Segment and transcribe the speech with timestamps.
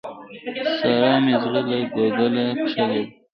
[0.79, 3.03] سارا مې زړه له کوګله کښلی دی.